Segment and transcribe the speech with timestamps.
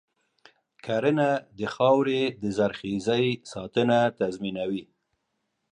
[0.85, 4.83] کرنه د خاورې د زرخیزۍ ساتنه تضمینوي.